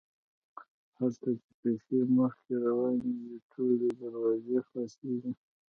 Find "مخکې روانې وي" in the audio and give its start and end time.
2.17-3.37